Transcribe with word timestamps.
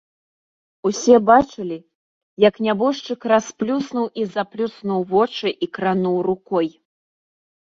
Усе 0.89 1.17
бачылі, 1.29 1.77
як 2.47 2.57
нябожчык 2.67 3.21
расплюснуў 3.33 4.07
і 4.23 4.25
заплюснуў 4.37 4.99
вочы 5.13 5.49
і 5.67 5.71
крануў 5.79 6.17
рукой. 6.31 6.67